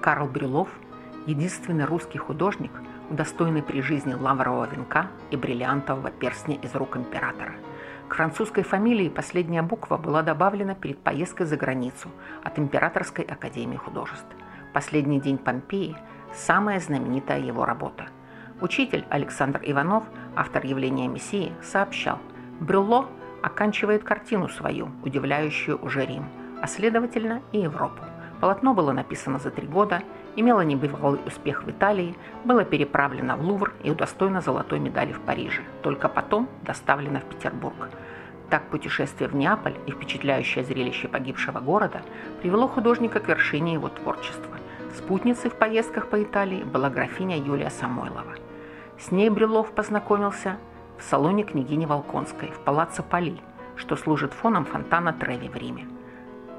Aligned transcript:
Карл 0.00 0.28
Брюлов– 0.28 0.70
единственный 1.26 1.84
русский 1.84 2.16
художник, 2.16 2.70
удостоенный 3.10 3.62
при 3.62 3.82
жизни 3.82 4.14
лаврового 4.14 4.66
венка 4.66 5.08
и 5.30 5.36
бриллиантового 5.36 6.10
перстня 6.10 6.56
из 6.56 6.74
рук 6.74 6.96
императора. 6.96 7.52
К 8.08 8.14
французской 8.14 8.62
фамилии 8.62 9.10
последняя 9.10 9.60
буква 9.60 9.98
была 9.98 10.22
добавлена 10.22 10.74
перед 10.74 10.98
поездкой 10.98 11.44
за 11.44 11.58
границу 11.58 12.08
от 12.42 12.58
Императорской 12.58 13.26
академии 13.26 13.76
художеств. 13.76 14.26
«Последний 14.72 15.20
день 15.20 15.36
Помпеи»– 15.36 15.94
самая 16.34 16.80
знаменитая 16.80 17.40
его 17.40 17.66
работа. 17.66 18.06
Учитель 18.62 19.04
Александр 19.10 19.60
Иванов, 19.64 20.04
автор 20.34 20.64
явления 20.64 21.08
Мессии, 21.08 21.52
сообщал, 21.62 22.18
Брюлло 22.58 23.06
оканчивает 23.42 24.02
картину 24.02 24.48
свою, 24.48 24.90
удивляющую 25.04 25.78
уже 25.78 26.06
Рим, 26.06 26.24
а 26.62 26.66
следовательно 26.66 27.42
и 27.52 27.60
Европу. 27.60 28.02
Полотно 28.40 28.72
было 28.72 28.92
написано 28.92 29.38
за 29.38 29.50
три 29.50 29.66
года, 29.66 30.02
имело 30.34 30.62
небывалый 30.62 31.20
успех 31.26 31.64
в 31.64 31.70
Италии, 31.70 32.16
было 32.44 32.64
переправлено 32.64 33.36
в 33.36 33.42
Лувр 33.42 33.74
и 33.82 33.90
удостоено 33.90 34.40
золотой 34.40 34.78
медали 34.78 35.12
в 35.12 35.20
Париже, 35.20 35.62
только 35.82 36.08
потом 36.08 36.48
доставлено 36.62 37.20
в 37.20 37.24
Петербург. 37.24 37.90
Так 38.48 38.62
путешествие 38.64 39.28
в 39.28 39.36
Неаполь 39.36 39.76
и 39.86 39.92
впечатляющее 39.92 40.64
зрелище 40.64 41.06
погибшего 41.06 41.60
города 41.60 42.00
привело 42.40 42.66
художника 42.66 43.20
к 43.20 43.28
вершине 43.28 43.74
его 43.74 43.88
творчества. 43.88 44.56
Спутницей 44.96 45.50
в 45.50 45.54
поездках 45.54 46.08
по 46.08 46.20
Италии 46.20 46.64
была 46.64 46.90
графиня 46.90 47.38
Юлия 47.38 47.70
Самойлова. 47.70 48.34
С 48.98 49.12
ней 49.12 49.30
Брюлов 49.30 49.70
познакомился 49.72 50.56
в 50.98 51.02
салоне 51.02 51.44
княгини 51.44 51.86
Волконской 51.86 52.50
в 52.50 52.58
палаццо 52.60 53.02
Пали, 53.02 53.38
что 53.76 53.96
служит 53.96 54.32
фоном 54.32 54.64
фонтана 54.64 55.12
Треви 55.12 55.48
в 55.48 55.56
Риме. 55.56 55.86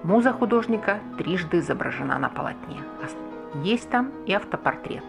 Муза 0.03 0.33
художника 0.33 0.99
трижды 1.19 1.59
изображена 1.59 2.17
на 2.17 2.27
полотне. 2.27 2.81
Есть 3.63 3.87
там 3.91 4.09
и 4.25 4.33
автопортрет. 4.33 5.03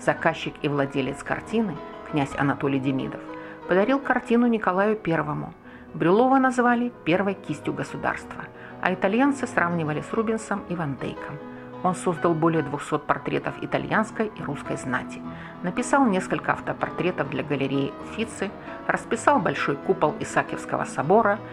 Заказчик 0.00 0.54
и 0.62 0.68
владелец 0.68 1.22
картины, 1.22 1.76
князь 2.10 2.34
Анатолий 2.38 2.80
Демидов, 2.80 3.20
подарил 3.68 3.98
картину 3.98 4.46
Николаю 4.46 4.96
Первому. 4.96 5.52
Брюлова 5.92 6.38
назвали 6.38 6.90
первой 7.04 7.34
кистью 7.34 7.74
государства, 7.74 8.44
а 8.80 8.94
итальянцы 8.94 9.46
сравнивали 9.46 10.00
с 10.00 10.10
Рубинсом 10.14 10.62
и 10.70 10.74
Ван 10.74 10.96
Дейком. 10.96 11.38
Он 11.82 11.94
создал 11.94 12.32
более 12.32 12.62
200 12.62 13.00
портретов 13.00 13.62
итальянской 13.62 14.32
и 14.34 14.42
русской 14.42 14.78
знати, 14.78 15.20
написал 15.62 16.06
несколько 16.06 16.52
автопортретов 16.52 17.28
для 17.28 17.42
галереи 17.42 17.92
Уфицы, 18.00 18.50
расписал 18.86 19.38
большой 19.38 19.76
купол 19.76 20.14
Исаакиевского 20.18 20.84
собора– 20.86 21.38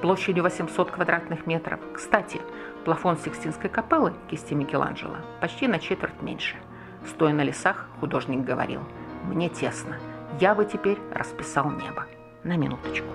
площадью 0.00 0.44
800 0.44 0.90
квадратных 0.90 1.46
метров. 1.46 1.80
Кстати, 1.94 2.40
плафон 2.84 3.16
Сикстинской 3.16 3.70
капеллы 3.70 4.12
кисти 4.28 4.54
Микеланджело 4.54 5.16
почти 5.40 5.68
на 5.68 5.78
четверть 5.78 6.22
меньше. 6.22 6.56
Стоя 7.06 7.32
на 7.32 7.42
лесах, 7.42 7.88
художник 8.00 8.44
говорил, 8.44 8.82
«Мне 9.24 9.48
тесно, 9.48 9.98
я 10.40 10.54
бы 10.54 10.64
теперь 10.64 10.98
расписал 11.12 11.70
небо». 11.70 12.06
На 12.44 12.56
минуточку. 12.56 13.08